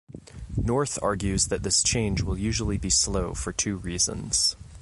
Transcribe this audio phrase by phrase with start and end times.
[0.57, 4.55] North argues that this change will usually be slow for two reasons.